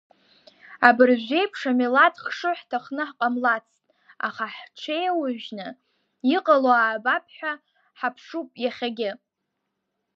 [0.87, 3.83] Абыржәы еиԥш амилаҭ хшыҩ ҳҭахны ҳҟамлацт,
[4.27, 5.67] аха ҳҽеиужьны,
[6.35, 7.53] иҟало аабап ҳәа
[7.99, 9.11] ҳаԥшуп иахьагьы.